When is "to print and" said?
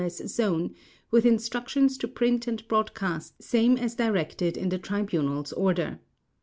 1.99-2.67